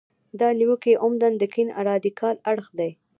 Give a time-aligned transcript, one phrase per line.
[0.39, 2.91] دا نیوکې عمدتاً د کیڼ رادیکال اړخ دي.